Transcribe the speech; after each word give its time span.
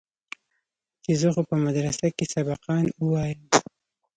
چې 1.03 1.11
زه 1.21 1.27
خو 1.33 1.41
په 1.49 1.55
مدرسه 1.65 2.07
کښې 2.17 2.25
سبقان 2.33 2.85
وايم. 3.09 3.41